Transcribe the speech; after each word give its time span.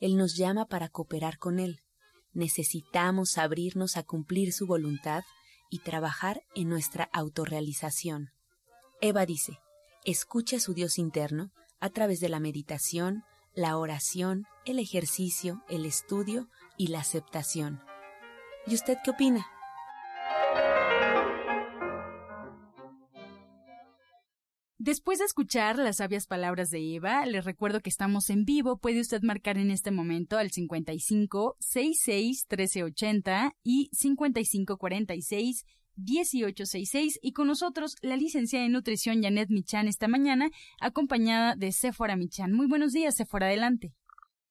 Él 0.00 0.16
nos 0.16 0.36
llama 0.36 0.66
para 0.66 0.88
cooperar 0.88 1.38
con 1.38 1.60
Él. 1.60 1.80
Necesitamos 2.32 3.38
abrirnos 3.38 3.96
a 3.96 4.02
cumplir 4.02 4.52
su 4.52 4.66
voluntad 4.66 5.22
y 5.70 5.80
trabajar 5.80 6.42
en 6.54 6.68
nuestra 6.68 7.08
autorrealización. 7.12 8.30
Eva 9.00 9.26
dice, 9.26 9.60
escucha 10.04 10.56
a 10.56 10.60
su 10.60 10.74
Dios 10.74 10.98
interno 10.98 11.52
a 11.78 11.90
través 11.90 12.20
de 12.20 12.28
la 12.28 12.40
meditación, 12.40 13.24
la 13.54 13.76
oración, 13.76 14.46
el 14.64 14.78
ejercicio, 14.78 15.62
el 15.68 15.86
estudio 15.86 16.48
y 16.76 16.88
la 16.88 17.00
aceptación. 17.00 17.80
¿Y 18.66 18.74
usted 18.74 18.98
qué 19.04 19.10
opina? 19.10 19.46
Después 24.90 25.20
de 25.20 25.24
escuchar 25.24 25.76
las 25.76 25.98
sabias 25.98 26.26
palabras 26.26 26.68
de 26.68 26.96
Eva, 26.96 27.24
les 27.24 27.44
recuerdo 27.44 27.78
que 27.78 27.88
estamos 27.88 28.28
en 28.28 28.44
vivo. 28.44 28.76
Puede 28.76 28.98
usted 28.98 29.22
marcar 29.22 29.56
en 29.56 29.70
este 29.70 29.92
momento 29.92 30.36
al 30.36 30.50
55 30.50 31.54
66 31.60 32.48
1380 32.50 33.52
y 33.62 33.88
55 33.92 34.78
46 34.78 35.64
1866 35.96 37.20
y 37.22 37.32
con 37.32 37.46
nosotros 37.46 37.94
la 38.02 38.16
licenciada 38.16 38.66
en 38.66 38.72
nutrición 38.72 39.22
Janet 39.22 39.50
Michan 39.50 39.86
esta 39.86 40.08
mañana, 40.08 40.50
acompañada 40.80 41.54
de 41.54 41.70
Sephora 41.70 42.16
Michan. 42.16 42.50
Muy 42.50 42.66
buenos 42.66 42.90
días, 42.90 43.14
Sephora, 43.14 43.46
adelante. 43.46 43.92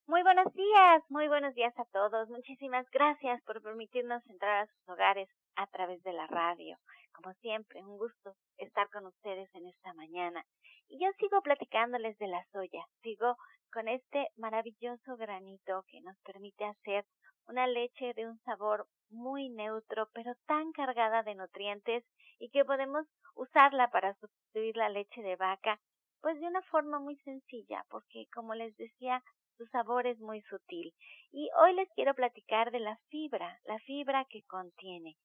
Muy 0.08 0.23
buenos 0.23 0.54
días, 0.54 1.04
muy 1.10 1.28
buenos 1.28 1.54
días 1.54 1.78
a 1.78 1.84
todos. 1.92 2.30
Muchísimas 2.30 2.86
gracias 2.94 3.42
por 3.44 3.62
permitirnos 3.62 4.26
entrar 4.30 4.64
a 4.64 4.67
sus 4.67 4.88
hogares 4.88 5.28
a 5.58 5.67
través 5.67 6.02
de 6.04 6.14
la 6.14 6.28
radio. 6.28 6.78
Como 7.22 7.34
siempre, 7.42 7.84
un 7.84 7.98
gusto 7.98 8.34
estar 8.58 8.89
con 8.92 9.06
ustedes 9.06 9.53
en 9.53 9.67
esta 9.67 9.94
mañana. 9.94 10.45
Y 10.88 11.03
yo 11.03 11.12
sigo 11.20 11.42
platicándoles 11.42 12.17
de 12.17 12.28
la 12.28 12.45
soya, 12.53 12.86
sigo 13.02 13.36
con 13.73 13.89
este 13.89 14.30
maravilloso 14.38 15.17
granito 15.17 15.84
que 15.89 16.00
nos 16.00 16.17
permite 16.22 16.64
hacer 16.64 17.06
una 17.45 17.67
leche 17.67 18.14
de 18.14 18.26
un 18.26 18.39
sabor 18.44 18.88
muy 19.09 19.50
neutro, 19.50 20.08
pero 20.14 20.34
tan 20.48 20.72
cargada 20.72 21.22
de 21.23 21.36
nutrientes 21.36 22.06
y 22.39 22.50
que 22.52 22.64
podemos 22.64 23.06
usarla 23.36 23.92
para 23.92 24.14
sustituir 24.16 24.78
la 24.78 24.88
leche 24.88 25.22
de 25.22 25.36
vaca, 25.36 25.78
pues 26.22 26.39
de 26.39 26.48
una 26.48 26.61
forma 26.61 27.00
muy 27.00 27.17
sencilla, 27.17 27.83
porque 27.89 28.27
como 28.33 28.55
les 28.55 28.77
decía, 28.77 29.21
su 29.58 29.65
sabor 29.67 30.08
es 30.08 30.17
muy 30.21 30.42
sutil. 30.44 30.94
Y 31.33 31.49
hoy 31.61 31.76
les 31.76 31.89
quiero 31.95 32.14
platicar 32.14 32.71
de 32.71 32.80
la 32.80 32.98
fibra, 33.10 33.60
la 33.65 33.77
fibra 33.80 34.26
que 34.30 34.42
contiene. 34.44 35.17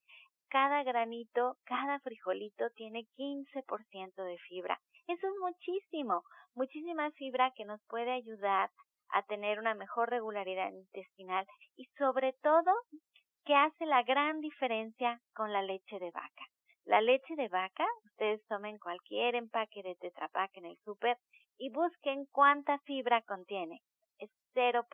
Cada 0.49 0.83
granito, 0.83 1.57
cada 1.65 1.99
frijolito 2.01 2.71
tiene 2.71 3.07
15% 3.17 4.25
de 4.25 4.39
fibra. 4.49 4.81
Eso 5.07 5.27
es 5.27 5.35
muchísimo, 5.41 6.25
muchísima 6.55 7.11
fibra 7.13 7.53
que 7.57 7.65
nos 7.65 7.81
puede 7.89 8.13
ayudar 8.13 8.71
a 9.11 9.23
tener 9.25 9.59
una 9.59 9.75
mejor 9.75 10.11
regularidad 10.11 10.71
intestinal 10.73 11.47
y 11.77 11.87
sobre 11.99 12.33
todo 12.43 12.73
que 13.45 13.55
hace 13.55 13.87
la 13.87 14.03
gran 14.03 14.41
diferencia 14.41 15.21
con 15.35 15.53
la 15.53 15.63
leche 15.63 15.99
de 15.99 16.11
vaca. 16.11 16.47
La 16.85 17.01
leche 17.01 17.35
de 17.37 17.49
vaca, 17.49 17.87
ustedes 18.05 18.45
tomen 18.47 18.79
cualquier 18.79 19.35
empaque 19.37 19.83
de 19.83 19.95
Tetra 19.97 20.31
en 20.55 20.67
el 20.67 20.77
súper 20.85 21.19
y 21.59 21.71
busquen 21.71 22.27
cuánta 22.33 22.79
fibra 22.81 23.23
contiene. 23.23 23.81
Es 24.19 24.31
0%. 24.55 24.85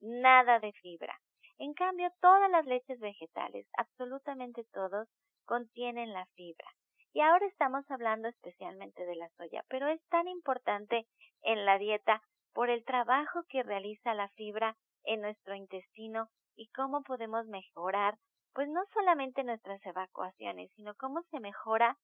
Nada 0.00 0.60
de 0.60 0.72
fibra. 0.72 1.18
En 1.58 1.74
cambio, 1.74 2.10
todas 2.20 2.50
las 2.50 2.66
leches 2.66 3.00
vegetales, 3.00 3.66
absolutamente 3.78 4.64
todos, 4.72 5.08
contienen 5.46 6.12
la 6.12 6.26
fibra. 6.34 6.68
Y 7.12 7.20
ahora 7.20 7.46
estamos 7.46 7.90
hablando 7.90 8.28
especialmente 8.28 9.06
de 9.06 9.16
la 9.16 9.30
soya, 9.38 9.64
pero 9.68 9.88
es 9.88 10.02
tan 10.08 10.28
importante 10.28 11.06
en 11.42 11.64
la 11.64 11.78
dieta 11.78 12.22
por 12.52 12.68
el 12.68 12.84
trabajo 12.84 13.42
que 13.48 13.62
realiza 13.62 14.12
la 14.12 14.28
fibra 14.30 14.76
en 15.04 15.22
nuestro 15.22 15.54
intestino 15.54 16.28
y 16.56 16.68
cómo 16.68 17.02
podemos 17.02 17.46
mejorar, 17.46 18.18
pues 18.52 18.68
no 18.68 18.82
solamente 18.92 19.44
nuestras 19.44 19.84
evacuaciones, 19.86 20.70
sino 20.76 20.94
cómo 20.96 21.22
se 21.30 21.40
mejora 21.40 21.96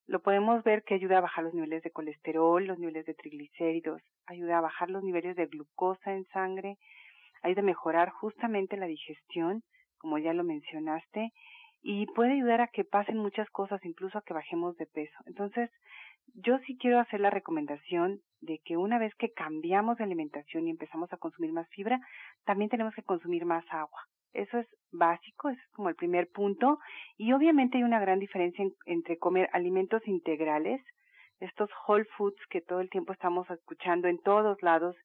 Lo 0.08 0.22
podemos 0.22 0.64
ver 0.64 0.84
que 0.84 0.94
ayuda 0.94 1.18
a 1.18 1.22
bajar 1.22 1.44
los 1.44 1.54
niveles 1.54 1.84
de 1.84 1.92
colesterol, 1.92 2.66
los 2.66 2.80
niveles 2.80 3.06
de 3.06 3.14
triglicéridos, 3.14 4.02
ayuda 4.26 4.60
a 4.60 4.62
bajar 4.62 4.90
los 4.90 5.04
niveles 5.04 5.36
de 5.36 5.48
glucosa 5.48 6.14
en 6.14 6.24
sangre, 6.28 6.78
ayuda 7.44 7.60
a 7.60 7.66
mejorar 7.66 8.10
justamente 8.12 8.78
la 8.78 8.86
digestión, 8.86 9.64
como 9.98 10.18
ya 10.18 10.32
lo 10.32 10.46
mencionaste, 10.46 11.34
y 11.82 12.06
puede 12.06 12.36
ayudar 12.36 12.62
a 12.62 12.68
que 12.68 12.86
pasen 12.86 13.18
muchas 13.18 13.50
cosas, 13.50 13.84
incluso 13.84 14.18
a 14.18 14.22
que 14.22 14.34
bajemos 14.34 14.78
de 14.78 14.86
peso. 14.86 15.18
Entonces, 15.26 15.70
yo 16.36 16.58
sí 16.60 16.78
quiero 16.78 17.02
hacer 17.02 17.20
la 17.20 17.32
recomendación 17.32 18.22
de 18.42 18.60
que 18.66 18.78
una 18.78 19.00
vez 19.00 19.14
que 19.16 19.32
cambiamos 19.32 19.98
de 19.98 20.04
alimentación 20.04 20.68
y 20.68 20.72
empezamos 20.72 21.12
a 21.14 21.18
consumir 21.18 21.54
más 21.54 21.68
fibra, 21.70 22.00
también 22.46 22.70
tenemos 22.70 22.94
que 22.94 23.04
consumir 23.04 23.46
más 23.46 23.64
agua. 23.70 24.02
Eso 24.34 24.60
es 24.60 24.68
básico, 24.92 25.50
es 25.50 25.60
como 25.74 25.90
el 25.90 25.96
primer 25.96 26.30
punto. 26.30 26.80
Y 27.18 27.34
obviamente 27.34 27.78
hay 27.78 27.84
una 27.84 28.00
gran 28.00 28.20
diferencia 28.20 28.66
entre 28.86 29.18
comer 29.18 29.50
alimentos 29.54 30.06
integrales, 30.08 30.82
estos 31.40 31.70
whole 31.88 32.06
foods 32.18 32.40
que 32.50 32.62
todo 32.62 32.82
el 32.82 32.90
tiempo 32.90 33.14
estamos 33.14 33.50
escuchando 33.50 34.08
en 34.08 34.20
todos 34.20 34.62
lados, 34.62 34.96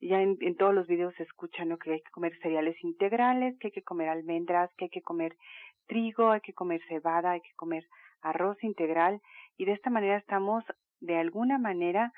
ya 0.00 0.20
en, 0.20 0.36
en 0.40 0.56
todos 0.56 0.74
los 0.74 0.86
videos 0.86 1.14
se 1.16 1.22
escucha 1.24 1.64
¿no? 1.64 1.78
que 1.78 1.92
hay 1.92 2.00
que 2.00 2.10
comer 2.10 2.38
cereales 2.40 2.76
integrales, 2.84 3.58
que 3.58 3.68
hay 3.68 3.72
que 3.72 3.82
comer 3.82 4.08
almendras, 4.08 4.70
que 4.76 4.84
hay 4.84 4.90
que 4.90 5.02
comer 5.02 5.34
trigo, 5.86 6.30
hay 6.30 6.40
que 6.40 6.52
comer 6.52 6.80
cebada, 6.88 7.32
hay 7.32 7.40
que 7.40 7.54
comer 7.56 7.84
arroz 8.20 8.62
integral 8.62 9.20
y 9.56 9.64
de 9.64 9.72
esta 9.72 9.90
manera 9.90 10.18
estamos 10.18 10.64
de 11.00 11.16
alguna 11.16 11.58
manera 11.58 12.12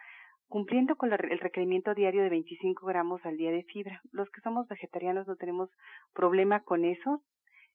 cumpliendo 0.50 0.96
con 0.96 1.12
el 1.12 1.38
requerimiento 1.38 1.94
diario 1.94 2.22
de 2.22 2.28
25 2.28 2.84
gramos 2.84 3.24
al 3.24 3.36
día 3.36 3.52
de 3.52 3.62
fibra. 3.62 4.02
Los 4.10 4.28
que 4.30 4.40
somos 4.40 4.66
vegetarianos 4.66 5.26
no 5.28 5.36
tenemos 5.36 5.70
problema 6.12 6.60
con 6.60 6.84
eso. 6.84 7.22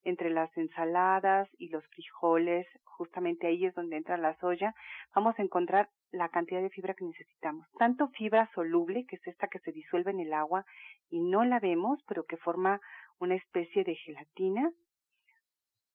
Entre 0.04 0.30
las 0.30 0.56
ensaladas 0.56 1.50
y 1.57 1.69
los 1.69 1.83
frijoles, 1.88 2.68
justamente 2.83 3.48
ahí 3.48 3.66
es 3.66 3.74
donde 3.74 3.95
entra 3.95 4.18
la 4.18 4.38
soya, 4.39 4.75
vamos 5.16 5.33
a 5.39 5.42
encontrar 5.42 5.89
la 6.12 6.30
cantidad 6.30 6.62
de 6.62 6.69
fibra 6.69 6.94
que 6.94 7.06
necesitamos. 7.06 7.66
Tanto 7.80 8.10
fibra 8.10 8.51
soluble, 8.54 9.06
que 9.07 9.16
es 9.16 9.25
esta 9.25 9.48
que 9.48 9.60
se 9.60 9.71
disuelve 9.71 10.12
en 10.12 10.19
el 10.19 10.33
agua 10.33 10.66
y 11.10 11.21
no 11.21 11.44
la 11.45 11.60
vemos, 11.60 12.04
pero 12.07 12.25
que 12.25 12.38
forma 12.38 12.81
una 13.19 13.36
especie 13.36 13.83
de 13.83 13.95
gelatina, 13.95 14.69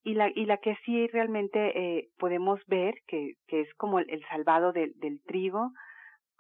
y 0.03 0.15
la 0.15 0.31
y 0.35 0.47
la 0.47 0.56
que 0.56 0.76
sí 0.87 1.06
realmente 1.09 1.59
eh, 1.79 2.09
podemos 2.19 2.59
ver 2.67 2.94
que, 3.06 3.35
que 3.47 3.61
es 3.61 3.75
como 3.75 3.99
el, 3.99 4.25
salvado 4.31 4.73
del, 4.73 4.99
del 4.99 5.21
trigo 5.23 5.73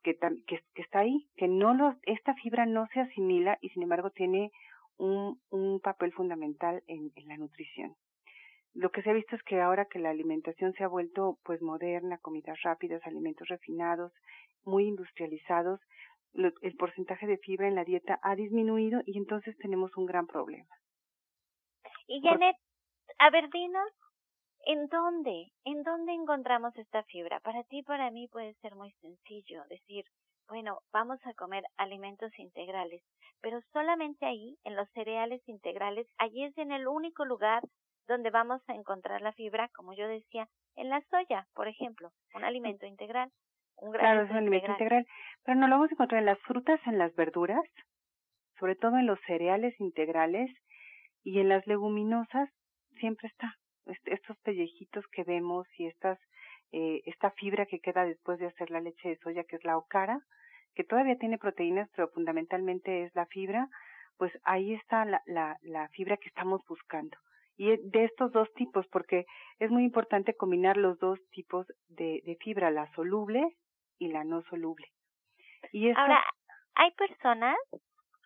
que, 0.02 0.16
que, 0.46 0.60
que 0.74 0.82
está 0.82 1.00
ahí 1.00 1.28
que 1.36 1.48
no 1.48 1.74
lo 1.74 1.96
esta 2.02 2.34
fibra 2.34 2.66
no 2.66 2.86
se 2.92 3.00
asimila 3.00 3.58
y 3.60 3.70
sin 3.70 3.82
embargo 3.82 4.10
tiene 4.10 4.50
un, 4.96 5.40
un 5.50 5.80
papel 5.80 6.12
fundamental 6.12 6.82
en, 6.86 7.10
en 7.14 7.28
la 7.28 7.36
nutrición. 7.36 7.94
Lo 8.74 8.90
que 8.90 9.02
se 9.02 9.10
ha 9.10 9.14
visto 9.14 9.34
es 9.34 9.42
que 9.42 9.60
ahora 9.60 9.86
que 9.86 9.98
la 9.98 10.10
alimentación 10.10 10.72
se 10.74 10.84
ha 10.84 10.88
vuelto 10.88 11.38
pues 11.44 11.60
moderna 11.60 12.18
comidas 12.18 12.60
rápidas 12.62 13.02
alimentos 13.04 13.48
refinados 13.48 14.12
muy 14.64 14.86
industrializados 14.86 15.80
el 16.34 16.76
porcentaje 16.76 17.26
de 17.26 17.38
fibra 17.38 17.66
en 17.66 17.74
la 17.74 17.84
dieta 17.84 18.20
ha 18.22 18.36
disminuido 18.36 19.00
y 19.04 19.18
entonces 19.18 19.56
tenemos 19.58 19.96
un 19.96 20.06
gran 20.06 20.28
problema. 20.28 20.76
Y 22.06 22.20
Janet 22.22 22.56
a 23.18 23.30
ver, 23.30 23.50
dinos, 23.50 23.92
¿en 24.66 24.86
dónde? 24.88 25.52
¿En 25.64 25.82
dónde 25.82 26.12
encontramos 26.12 26.76
esta 26.76 27.02
fibra? 27.04 27.40
Para 27.40 27.62
ti, 27.64 27.82
para 27.82 28.10
mí 28.10 28.28
puede 28.28 28.54
ser 28.54 28.74
muy 28.74 28.92
sencillo 29.00 29.62
decir, 29.68 30.04
bueno, 30.48 30.80
vamos 30.92 31.18
a 31.24 31.34
comer 31.34 31.64
alimentos 31.76 32.36
integrales, 32.38 33.02
pero 33.40 33.60
solamente 33.72 34.26
ahí, 34.26 34.56
en 34.64 34.76
los 34.76 34.88
cereales 34.90 35.40
integrales, 35.48 36.06
allí 36.18 36.44
es 36.44 36.58
en 36.58 36.72
el 36.72 36.88
único 36.88 37.24
lugar 37.24 37.62
donde 38.08 38.30
vamos 38.30 38.60
a 38.68 38.74
encontrar 38.74 39.22
la 39.22 39.32
fibra, 39.32 39.68
como 39.68 39.94
yo 39.94 40.08
decía, 40.08 40.48
en 40.76 40.88
la 40.88 41.00
soya, 41.10 41.46
por 41.54 41.68
ejemplo, 41.68 42.10
un 42.34 42.44
alimento 42.44 42.86
integral. 42.86 43.30
Un 43.76 43.92
claro, 43.92 44.22
es 44.22 44.30
un 44.30 44.36
alimento 44.36 44.72
integral. 44.72 45.06
Pero 45.44 45.58
no 45.58 45.68
lo 45.68 45.76
vamos 45.76 45.90
a 45.90 45.94
encontrar 45.94 46.20
en 46.20 46.26
las 46.26 46.40
frutas, 46.40 46.80
en 46.86 46.98
las 46.98 47.14
verduras, 47.14 47.64
sobre 48.58 48.74
todo 48.74 48.98
en 48.98 49.06
los 49.06 49.18
cereales 49.26 49.78
integrales 49.80 50.50
y 51.22 51.38
en 51.38 51.48
las 51.48 51.66
leguminosas 51.66 52.50
siempre 52.98 53.28
está. 53.28 53.54
Estos 53.86 54.38
pellejitos 54.38 55.06
que 55.08 55.24
vemos 55.24 55.66
y 55.78 55.86
estas, 55.86 56.18
eh, 56.72 57.02
esta 57.06 57.30
fibra 57.32 57.66
que 57.66 57.80
queda 57.80 58.04
después 58.04 58.38
de 58.38 58.46
hacer 58.46 58.70
la 58.70 58.80
leche 58.80 59.08
de 59.08 59.18
soya, 59.18 59.44
que 59.44 59.56
es 59.56 59.64
la 59.64 59.76
ocara, 59.76 60.20
que 60.74 60.84
todavía 60.84 61.18
tiene 61.18 61.38
proteínas, 61.38 61.88
pero 61.94 62.08
fundamentalmente 62.08 63.04
es 63.04 63.14
la 63.14 63.26
fibra, 63.26 63.68
pues 64.16 64.32
ahí 64.44 64.74
está 64.74 65.04
la, 65.04 65.22
la, 65.26 65.58
la 65.62 65.88
fibra 65.88 66.16
que 66.16 66.28
estamos 66.28 66.60
buscando. 66.68 67.16
Y 67.56 67.76
de 67.76 68.04
estos 68.04 68.32
dos 68.32 68.52
tipos, 68.54 68.86
porque 68.88 69.26
es 69.58 69.70
muy 69.70 69.84
importante 69.84 70.34
combinar 70.34 70.76
los 70.76 70.98
dos 70.98 71.18
tipos 71.30 71.66
de, 71.88 72.22
de 72.24 72.36
fibra, 72.36 72.70
la 72.70 72.90
soluble 72.94 73.56
y 73.98 74.08
la 74.08 74.24
no 74.24 74.42
soluble. 74.42 74.86
Y 75.72 75.90
Ahora, 75.90 76.24
hay 76.74 76.90
personas 76.92 77.56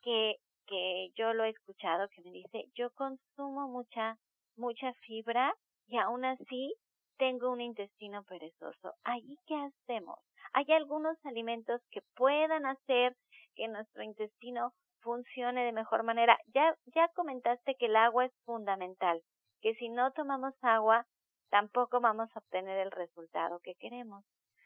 que, 0.02 0.36
que 0.66 1.10
yo 1.16 1.32
lo 1.34 1.44
he 1.44 1.50
escuchado 1.50 2.08
que 2.08 2.22
me 2.22 2.30
dice, 2.30 2.66
yo 2.74 2.90
consumo 2.90 3.68
mucha 3.68 4.16
mucha 4.56 4.92
fibra 5.06 5.54
y 5.86 5.98
aún 5.98 6.24
así 6.24 6.74
tengo 7.18 7.50
un 7.50 7.60
intestino 7.60 8.24
perezoso. 8.24 8.94
¿Ahí 9.04 9.38
qué 9.46 9.54
hacemos? 9.54 10.18
¿Hay 10.52 10.70
algunos 10.72 11.16
alimentos 11.24 11.80
que 11.90 12.00
puedan 12.16 12.66
hacer 12.66 13.14
que 13.54 13.68
nuestro 13.68 14.02
intestino 14.02 14.72
funcione 15.00 15.64
de 15.64 15.72
mejor 15.72 16.04
manera? 16.04 16.38
Ya, 16.54 16.74
ya 16.94 17.08
comentaste 17.14 17.76
que 17.76 17.86
el 17.86 17.96
agua 17.96 18.26
es 18.26 18.32
fundamental, 18.44 19.20
que 19.60 19.74
si 19.74 19.88
no 19.88 20.12
tomamos 20.12 20.54
agua 20.62 21.06
tampoco 21.50 22.00
vamos 22.00 22.28
a 22.34 22.38
obtener 22.38 22.78
el 22.78 22.90
resultado 22.90 23.60
que 23.62 23.74
queremos. 23.76 24.24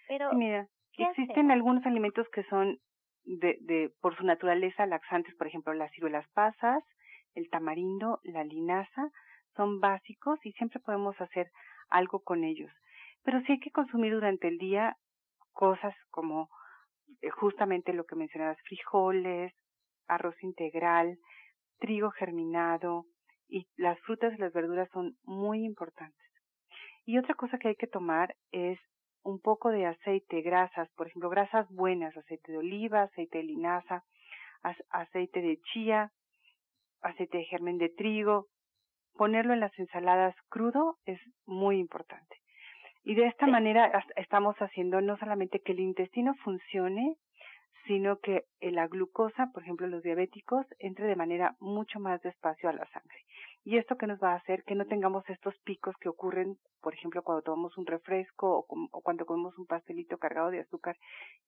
Pero, 0.09 0.33
mira, 0.33 0.69
existen 0.97 1.51
algunos 1.51 1.85
alimentos 1.85 2.27
que 2.31 2.45
son 2.45 2.79
de, 3.25 3.59
de, 3.61 3.93
por 4.01 4.17
su 4.17 4.25
naturaleza 4.25 4.87
laxantes, 4.87 5.35
por 5.37 5.47
ejemplo, 5.47 5.75
las 5.75 5.93
ciruelas 5.93 6.27
pasas, 6.33 6.83
el 7.35 7.51
tamarindo, 7.51 8.21
la 8.25 8.43
linaza, 8.43 9.11
son 9.59 9.81
básicos 9.81 10.39
y 10.47 10.53
siempre 10.53 10.79
podemos 10.79 11.21
hacer 11.21 11.51
algo 11.91 12.21
con 12.21 12.45
ellos. 12.45 12.71
Pero 13.25 13.41
sí 13.43 13.53
hay 13.53 13.61
que 13.61 13.73
consumir 13.73 14.15
durante 14.15 14.47
el 14.47 14.57
día 14.57 14.97
cosas 15.53 15.95
como 16.11 16.49
eh, 17.21 17.31
justamente 17.31 17.93
lo 17.93 18.05
que 18.05 18.15
mencionabas, 18.15 18.57
frijoles, 18.63 19.53
arroz 20.07 20.37
integral, 20.43 21.19
trigo 21.81 22.11
germinado 22.13 23.07
y 23.49 23.67
las 23.77 23.99
frutas 24.01 24.33
y 24.33 24.41
las 24.41 24.53
verduras 24.53 24.89
son 24.93 25.17
muy 25.25 25.65
importantes. 25.65 26.27
Y 27.05 27.19
otra 27.19 27.35
cosa 27.35 27.59
que 27.59 27.69
hay 27.69 27.77
que 27.77 27.87
tomar 27.89 28.37
es 28.53 28.79
un 29.25 29.41
poco 29.41 29.71
de 29.71 29.87
aceite, 29.87 30.43
grasas, 30.43 30.89
por 30.95 31.09
ejemplo, 31.09 31.31
grasas 31.31 31.69
buenas, 31.71 32.17
aceite 32.17 32.53
de 32.53 32.59
oliva, 32.59 33.03
aceite 33.03 33.39
de 33.39 33.45
linaza, 33.45 34.05
aceite 34.91 35.41
de 35.41 35.59
chía, 35.73 36.13
aceite 37.03 37.39
de 37.39 37.45
germen 37.45 37.79
de 37.79 37.89
trigo, 37.89 38.47
ponerlo 39.19 39.53
en 39.53 39.61
las 39.61 39.79
ensaladas 39.79 40.35
crudo 40.49 40.97
es 41.05 41.21
muy 41.45 41.79
importante. 41.79 42.37
Y 43.03 43.15
de 43.15 43.27
esta 43.27 43.47
manera 43.47 44.05
estamos 44.17 44.57
haciendo 44.59 45.01
no 45.01 45.19
solamente 45.19 45.61
que 45.61 45.73
el 45.73 45.81
intestino 45.81 46.35
funcione, 46.45 47.17
sino 47.87 48.19
que 48.21 48.45
la 48.61 48.87
glucosa, 48.87 49.51
por 49.53 49.63
ejemplo, 49.63 49.87
los 49.87 50.03
diabéticos, 50.03 50.67
entre 50.79 51.07
de 51.07 51.17
manera 51.17 51.57
mucho 51.59 51.99
más 52.01 52.21
despacio 52.23 52.69
a 52.69 52.75
la 52.75 52.87
sangre. 52.93 53.25
¿Y 53.65 53.79
esto 53.79 53.97
qué 53.97 54.07
nos 54.07 54.23
va 54.23 54.33
a 54.33 54.37
hacer? 54.37 54.63
Que 54.65 54.75
no 54.75 54.87
tengamos 54.87 55.29
estos 55.29 55.55
picos 55.65 55.97
que 56.01 56.09
ocurren, 56.09 56.59
por 56.81 56.95
ejemplo, 56.95 57.23
cuando 57.23 57.43
tomamos 57.43 57.77
un 57.77 57.87
refresco 57.87 58.67
o, 58.69 59.03
cuando 59.03 59.27
comemos 59.27 59.59
un 59.59 59.67
pastelito 59.67 60.19
cargado 60.19 60.51
de 60.51 60.61
azúcar 60.61 60.97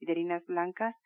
y 0.00 0.06
de 0.06 0.12
harinas 0.12 0.44
blancas. 0.46 0.96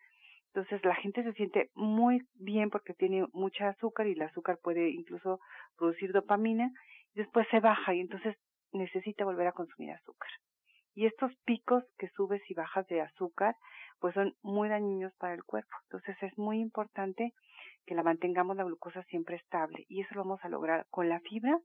Entonces 0.55 0.85
la 0.85 0.95
gente 0.95 1.21
se 1.21 1.33
siente 1.33 1.69
muy 1.75 2.21
bien 2.35 2.69
porque 2.69 2.93
tiene 2.93 3.25
mucha 3.33 3.67
azúcar 3.67 4.07
y 4.07 4.13
el 4.13 4.21
azúcar 4.21 4.57
puede 4.63 4.89
incluso 4.89 5.41
producir 5.77 6.13
dopamina 6.13 6.71
y 7.13 7.19
después 7.19 7.45
se 7.51 7.59
baja 7.59 7.93
y 7.93 7.99
entonces 7.99 8.37
necesita 8.71 9.25
volver 9.25 9.47
a 9.47 9.51
consumir 9.51 9.91
azúcar. 9.91 10.29
Y 10.93 11.07
estos 11.07 11.35
picos 11.43 11.83
que 11.97 12.07
subes 12.07 12.41
y 12.49 12.53
bajas 12.53 12.87
de 12.87 13.01
azúcar 13.01 13.57
pues 13.99 14.13
son 14.13 14.33
muy 14.43 14.69
dañinos 14.69 15.13
para 15.15 15.33
el 15.33 15.43
cuerpo. 15.43 15.75
Entonces 15.89 16.15
es 16.21 16.37
muy 16.37 16.61
importante 16.61 17.33
que 17.85 17.95
la 17.95 18.03
mantengamos 18.03 18.55
la 18.55 18.63
glucosa 18.63 19.03
siempre 19.03 19.35
estable 19.35 19.85
y 19.89 20.03
eso 20.03 20.15
lo 20.15 20.23
vamos 20.23 20.39
a 20.43 20.47
lograr 20.47 20.85
con 20.89 21.09
la 21.09 21.19
fibra 21.19 21.59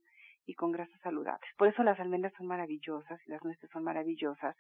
y 0.47 0.55
con 0.55 0.73
grasas 0.73 1.01
saludables. 1.03 1.51
Por 1.57 1.69
eso 1.69 1.83
las 1.83 1.99
almendras 2.01 2.33
son 2.37 2.47
maravillosas 2.47 3.21
y 3.27 3.31
las 3.31 3.43
nueces 3.45 3.71
son 3.71 3.85
maravillosas 3.85 4.57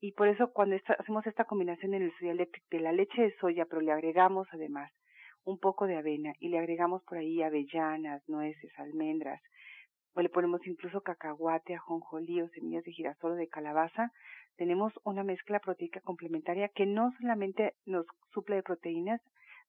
y 0.00 0.12
por 0.12 0.28
eso 0.28 0.52
cuando 0.52 0.76
hacemos 0.98 1.26
esta 1.26 1.44
combinación 1.44 1.94
en 1.94 2.02
el 2.02 2.12
soya 2.18 2.32
electric 2.32 2.64
de 2.70 2.80
la 2.80 2.92
leche 2.92 3.22
de 3.22 3.36
soya, 3.38 3.66
pero 3.66 3.80
le 3.80 3.92
agregamos 3.92 4.48
además 4.52 4.92
un 5.44 5.58
poco 5.58 5.86
de 5.86 5.96
avena 5.96 6.34
y 6.38 6.48
le 6.48 6.58
agregamos 6.58 7.02
por 7.04 7.18
ahí 7.18 7.42
avellanas, 7.42 8.22
nueces, 8.28 8.70
almendras, 8.78 9.40
o 10.14 10.22
le 10.22 10.28
ponemos 10.28 10.66
incluso 10.66 11.02
cacahuate, 11.02 11.74
ajonjolí 11.74 12.42
o 12.42 12.48
semillas 12.48 12.84
de 12.84 12.92
girasol 12.92 13.32
o 13.32 13.36
de 13.36 13.48
calabaza, 13.48 14.12
tenemos 14.56 14.92
una 15.04 15.24
mezcla 15.24 15.60
proteica 15.60 16.00
complementaria 16.00 16.68
que 16.68 16.84
no 16.84 17.12
solamente 17.18 17.74
nos 17.86 18.04
suple 18.32 18.56
de 18.56 18.62
proteínas, 18.62 19.20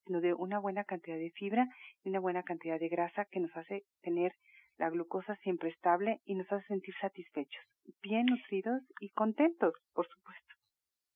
sino 0.06 0.20
de 0.20 0.34
una 0.34 0.60
buena 0.60 0.84
cantidad 0.84 1.18
de 1.18 1.32
fibra 1.32 1.68
y 2.04 2.10
una 2.10 2.20
buena 2.20 2.44
cantidad 2.44 2.80
de 2.80 2.90
grasa 2.90 3.26
que 3.26 3.40
nos 3.40 3.56
hace 3.56 3.84
tener 4.02 4.34
la 4.82 4.90
glucosa 4.90 5.36
siempre 5.44 5.70
estable 5.70 6.22
y 6.26 6.34
nos 6.34 6.52
hace 6.52 6.66
sentir 6.66 6.96
satisfechos, 7.00 7.64
bien 8.02 8.26
nutridos 8.26 8.82
y 9.00 9.12
contentos, 9.12 9.76
por 9.94 10.08
supuesto. 10.08 10.56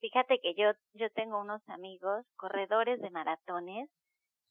Fíjate 0.02 0.40
que 0.40 0.54
yo, 0.54 0.74
yo 0.94 1.10
tengo 1.10 1.42
unos 1.42 1.68
amigos 1.68 2.28
corredores 2.36 3.02
de 3.02 3.10
maratones 3.10 3.90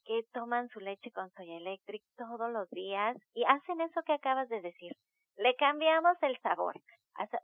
que 0.04 0.24
toman 0.32 0.68
su 0.70 0.80
leche 0.80 1.12
con 1.12 1.30
soya 1.30 1.58
electric 1.58 2.02
todos 2.16 2.50
los 2.50 2.68
días 2.70 3.16
y 3.34 3.44
hacen 3.44 3.80
eso 3.82 4.02
que 4.02 4.14
acabas 4.14 4.48
de 4.48 4.60
decir. 4.60 4.96
Le 5.36 5.54
cambiamos 5.54 6.16
el 6.22 6.36
sabor. 6.40 6.74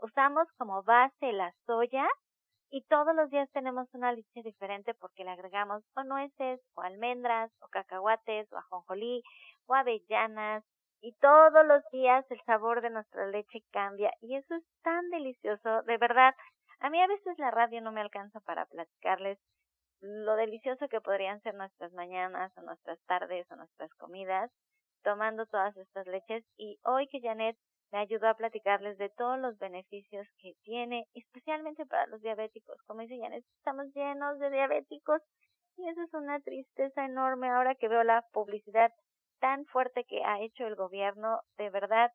Usamos 0.02 0.48
como 0.58 0.82
base 0.82 1.32
la 1.32 1.54
soya 1.66 2.08
y 2.70 2.82
todos 2.86 3.14
los 3.14 3.30
días 3.30 3.48
tenemos 3.52 3.86
una 3.94 4.12
leche 4.12 4.42
diferente 4.42 4.92
porque 4.94 5.22
le 5.22 5.30
agregamos 5.30 5.84
o 5.94 6.02
nueces 6.02 6.60
o 6.74 6.80
almendras 6.80 7.52
o 7.60 7.68
cacahuates 7.68 8.52
o 8.52 8.58
ajonjolí 8.58 9.22
o 9.66 9.74
avellanas 9.76 10.64
y 11.00 11.12
todos 11.14 11.66
los 11.66 11.82
días 11.90 12.24
el 12.30 12.40
sabor 12.42 12.82
de 12.82 12.90
nuestra 12.90 13.26
leche 13.26 13.62
cambia 13.72 14.12
y 14.20 14.36
eso 14.36 14.54
es 14.54 14.64
tan 14.82 15.08
delicioso, 15.10 15.82
de 15.82 15.96
verdad. 15.98 16.34
A 16.80 16.90
mí 16.90 17.00
a 17.00 17.06
veces 17.06 17.38
la 17.38 17.50
radio 17.50 17.80
no 17.80 17.92
me 17.92 18.00
alcanza 18.00 18.40
para 18.40 18.66
platicarles 18.66 19.38
lo 20.00 20.34
delicioso 20.36 20.88
que 20.88 21.00
podrían 21.00 21.40
ser 21.42 21.54
nuestras 21.54 21.92
mañanas 21.92 22.56
o 22.56 22.62
nuestras 22.62 22.98
tardes 23.06 23.50
o 23.50 23.56
nuestras 23.56 23.92
comidas 23.94 24.50
tomando 25.02 25.46
todas 25.46 25.76
estas 25.76 26.06
leches 26.06 26.44
y 26.56 26.78
hoy 26.84 27.06
que 27.08 27.20
Janet 27.20 27.56
me 27.92 27.98
ayudó 27.98 28.28
a 28.28 28.34
platicarles 28.34 28.98
de 28.98 29.08
todos 29.10 29.38
los 29.38 29.58
beneficios 29.58 30.26
que 30.38 30.54
tiene, 30.62 31.06
especialmente 31.14 31.86
para 31.86 32.06
los 32.06 32.20
diabéticos. 32.20 32.76
Como 32.86 33.00
dice 33.00 33.18
Janet, 33.20 33.44
estamos 33.58 33.86
llenos 33.94 34.38
de 34.38 34.50
diabéticos 34.50 35.20
y 35.76 35.88
eso 35.88 36.02
es 36.02 36.14
una 36.14 36.40
tristeza 36.40 37.04
enorme 37.04 37.48
ahora 37.48 37.74
que 37.74 37.88
veo 37.88 38.04
la 38.04 38.22
publicidad 38.32 38.92
tan 39.40 39.66
fuerte 39.66 40.04
que 40.04 40.22
ha 40.24 40.40
hecho 40.40 40.66
el 40.66 40.76
gobierno. 40.76 41.40
De 41.58 41.70
verdad, 41.70 42.12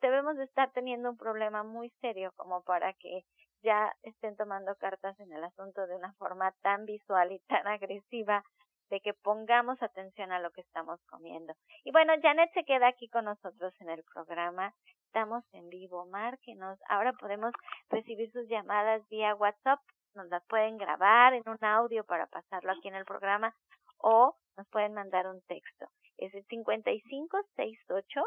debemos 0.00 0.36
de 0.36 0.44
estar 0.44 0.70
teniendo 0.72 1.10
un 1.10 1.16
problema 1.16 1.62
muy 1.62 1.90
serio 2.00 2.32
como 2.36 2.62
para 2.62 2.92
que 2.94 3.24
ya 3.62 3.92
estén 4.02 4.36
tomando 4.36 4.76
cartas 4.76 5.18
en 5.18 5.32
el 5.32 5.42
asunto 5.42 5.86
de 5.86 5.96
una 5.96 6.12
forma 6.14 6.52
tan 6.62 6.84
visual 6.84 7.32
y 7.32 7.40
tan 7.40 7.66
agresiva 7.66 8.44
de 8.90 9.00
que 9.00 9.12
pongamos 9.12 9.82
atención 9.82 10.32
a 10.32 10.40
lo 10.40 10.50
que 10.50 10.62
estamos 10.62 11.00
comiendo. 11.06 11.52
Y 11.84 11.92
bueno, 11.92 12.14
Janet 12.22 12.52
se 12.54 12.64
queda 12.64 12.88
aquí 12.88 13.08
con 13.08 13.26
nosotros 13.26 13.74
en 13.80 13.90
el 13.90 14.02
programa. 14.04 14.72
Estamos 15.06 15.44
en 15.52 15.68
vivo, 15.68 16.06
márquenos. 16.06 16.78
Ahora 16.88 17.12
podemos 17.12 17.52
recibir 17.90 18.30
sus 18.32 18.48
llamadas 18.48 19.06
vía 19.08 19.34
WhatsApp. 19.34 19.80
Nos 20.14 20.28
las 20.28 20.44
pueden 20.46 20.78
grabar 20.78 21.34
en 21.34 21.42
un 21.46 21.62
audio 21.62 22.04
para 22.04 22.26
pasarlo 22.26 22.72
aquí 22.72 22.88
en 22.88 22.94
el 22.94 23.04
programa 23.04 23.54
o 23.98 24.36
nos 24.56 24.66
pueden 24.68 24.94
mandar 24.94 25.26
un 25.26 25.40
texto. 25.42 25.86
Es 26.18 26.34
el 26.34 26.44
5568 26.46 28.20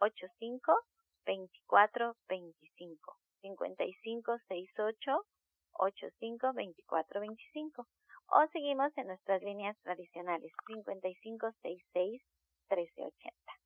85 0.00 0.74
24 1.24 2.16
25. 2.28 3.16
5568 3.42 5.24
85 5.72 6.52
24 6.52 7.20
25 7.20 7.86
o 8.32 8.46
seguimos 8.52 8.96
en 8.98 9.06
nuestras 9.08 9.42
líneas 9.42 9.76
tradicionales 9.82 10.52
5566 10.66 12.22
1380. 12.68 13.59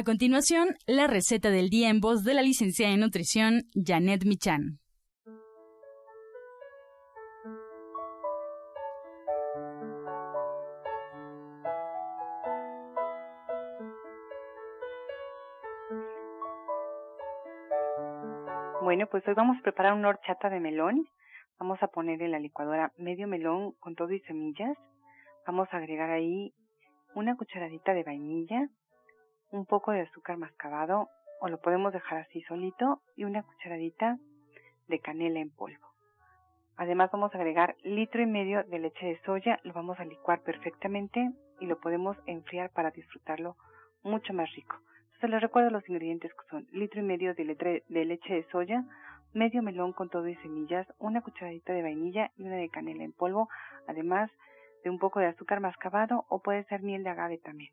A 0.00 0.02
continuación, 0.02 0.78
la 0.86 1.08
receta 1.08 1.50
del 1.50 1.68
día 1.68 1.90
en 1.90 2.00
voz 2.00 2.24
de 2.24 2.32
la 2.32 2.40
licenciada 2.40 2.94
en 2.94 3.00
nutrición 3.00 3.64
Janet 3.74 4.24
Michan. 4.24 4.78
Bueno, 18.80 19.06
pues 19.10 19.22
hoy 19.28 19.34
vamos 19.34 19.58
a 19.58 19.62
preparar 19.62 19.92
una 19.92 20.08
horchata 20.08 20.48
de 20.48 20.60
melón. 20.60 21.06
Vamos 21.58 21.82
a 21.82 21.88
poner 21.88 22.22
en 22.22 22.30
la 22.30 22.38
licuadora 22.38 22.90
medio 22.96 23.28
melón 23.28 23.72
con 23.80 23.94
todo 23.96 24.12
y 24.12 24.20
semillas. 24.20 24.78
Vamos 25.46 25.68
a 25.72 25.76
agregar 25.76 26.08
ahí 26.08 26.54
una 27.14 27.36
cucharadita 27.36 27.92
de 27.92 28.02
vainilla, 28.02 28.66
un 29.50 29.66
poco 29.66 29.92
de 29.92 30.02
azúcar 30.02 30.36
mascabado 30.36 31.08
o 31.40 31.48
lo 31.48 31.58
podemos 31.60 31.92
dejar 31.92 32.18
así 32.18 32.42
solito 32.42 33.00
y 33.16 33.24
una 33.24 33.42
cucharadita 33.42 34.18
de 34.88 34.98
canela 35.00 35.40
en 35.40 35.50
polvo. 35.50 35.90
Además 36.76 37.10
vamos 37.12 37.34
a 37.34 37.38
agregar 37.38 37.76
litro 37.82 38.22
y 38.22 38.26
medio 38.26 38.64
de 38.64 38.78
leche 38.78 39.06
de 39.06 39.20
soya, 39.22 39.60
lo 39.64 39.72
vamos 39.72 39.98
a 40.00 40.04
licuar 40.04 40.40
perfectamente 40.42 41.30
y 41.60 41.66
lo 41.66 41.78
podemos 41.78 42.16
enfriar 42.26 42.70
para 42.70 42.90
disfrutarlo 42.90 43.56
mucho 44.02 44.32
más 44.32 44.50
rico. 44.54 44.76
Entonces 45.06 45.30
les 45.30 45.42
recuerdo 45.42 45.70
los 45.70 45.86
ingredientes 45.88 46.32
que 46.32 46.48
son 46.48 46.66
litro 46.72 47.00
y 47.00 47.04
medio 47.04 47.34
de, 47.34 47.44
leche 47.88 48.34
de 48.34 48.46
soya, 48.50 48.84
medio 49.34 49.62
melón 49.62 49.92
con 49.92 50.08
todo 50.08 50.26
y 50.26 50.36
semillas, 50.36 50.86
una 50.98 51.20
cucharadita 51.20 51.74
de 51.74 51.82
vainilla 51.82 52.30
y 52.38 52.44
una 52.44 52.56
de 52.56 52.70
canela 52.70 53.04
en 53.04 53.12
polvo, 53.12 53.50
además 53.86 54.30
de 54.82 54.88
un 54.88 54.98
poco 54.98 55.20
de 55.20 55.26
azúcar 55.26 55.60
mascabado 55.60 56.24
o 56.30 56.40
puede 56.40 56.64
ser 56.64 56.82
miel 56.82 57.04
de 57.04 57.10
agave 57.10 57.36
también. 57.36 57.72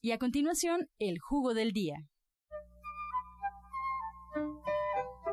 Y 0.00 0.12
a 0.12 0.18
continuación, 0.18 0.86
el 1.00 1.18
jugo 1.18 1.54
del 1.54 1.72
día. 1.72 1.96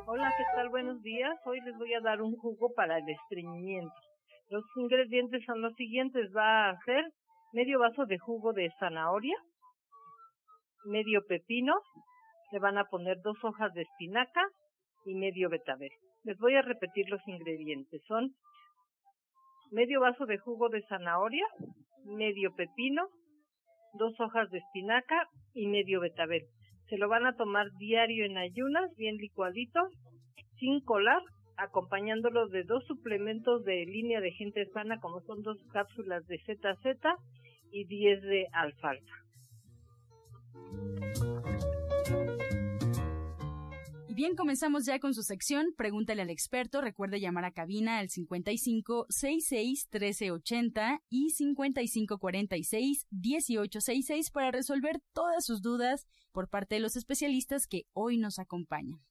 Hola, 0.07 0.33
¿qué 0.35 0.43
tal? 0.55 0.69
Buenos 0.69 1.03
días. 1.03 1.35
Hoy 1.45 1.59
les 1.61 1.77
voy 1.77 1.93
a 1.93 2.01
dar 2.01 2.19
un 2.23 2.35
jugo 2.35 2.73
para 2.75 2.97
el 2.97 3.07
estreñimiento. 3.07 3.93
Los 4.49 4.63
ingredientes 4.75 5.43
son 5.45 5.61
los 5.61 5.75
siguientes. 5.75 6.31
Va 6.35 6.69
a 6.71 6.79
ser 6.83 7.05
medio 7.53 7.77
vaso 7.77 8.07
de 8.07 8.17
jugo 8.17 8.53
de 8.53 8.71
zanahoria, 8.79 9.35
medio 10.85 11.23
pepino, 11.27 11.75
le 12.51 12.57
van 12.57 12.79
a 12.79 12.85
poner 12.85 13.17
dos 13.21 13.37
hojas 13.43 13.71
de 13.73 13.83
espinaca 13.83 14.41
y 15.05 15.13
medio 15.13 15.47
betabel. 15.47 15.91
Les 16.23 16.39
voy 16.39 16.55
a 16.55 16.63
repetir 16.63 17.07
los 17.09 17.21
ingredientes. 17.27 18.01
Son 18.07 18.31
medio 19.69 19.99
vaso 19.99 20.25
de 20.25 20.39
jugo 20.39 20.69
de 20.69 20.81
zanahoria, 20.87 21.45
medio 22.05 22.51
pepino, 22.55 23.09
dos 23.97 24.19
hojas 24.19 24.49
de 24.51 24.59
espinaca 24.59 25.27
y 25.53 25.67
medio 25.67 25.99
betabel. 25.99 26.43
Se 26.89 26.97
lo 26.97 27.09
van 27.09 27.25
a 27.25 27.35
tomar 27.35 27.67
diario 27.77 28.25
en 28.25 28.37
ayunas, 28.37 28.95
bien 28.95 29.17
licuadito, 29.17 29.79
sin 30.59 30.81
colar, 30.81 31.21
acompañándolo 31.57 32.47
de 32.47 32.63
dos 32.63 32.85
suplementos 32.85 33.63
de 33.63 33.85
línea 33.85 34.21
de 34.21 34.31
gente 34.31 34.65
sana, 34.73 34.99
como 34.99 35.21
son 35.21 35.41
dos 35.41 35.57
cápsulas 35.71 36.25
de 36.27 36.37
ZZ 36.39 36.99
y 37.71 37.85
10 37.85 38.21
de 38.21 38.47
alfalfa. 38.51 39.15
Bien, 44.15 44.35
comenzamos 44.35 44.85
ya 44.85 44.99
con 44.99 45.13
su 45.13 45.21
sección. 45.21 45.73
Pregúntale 45.77 46.21
al 46.21 46.29
experto. 46.29 46.81
Recuerde 46.81 47.19
llamar 47.19 47.45
a 47.45 47.51
cabina 47.51 47.99
al 47.99 48.09
55 48.09 49.05
66 49.09 49.89
1380 49.91 51.01
y 51.09 51.29
55 51.31 52.17
46 52.17 53.07
1866 53.11 54.31
para 54.31 54.51
resolver 54.51 55.01
todas 55.13 55.45
sus 55.45 55.61
dudas 55.61 56.07
por 56.31 56.49
parte 56.49 56.75
de 56.75 56.81
los 56.81 56.95
especialistas 56.95 57.67
que 57.67 57.83
hoy 57.93 58.17
nos 58.17 58.39
acompañan. 58.39 59.01